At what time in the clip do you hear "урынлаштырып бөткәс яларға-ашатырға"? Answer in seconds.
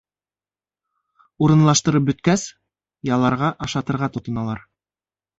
1.47-4.09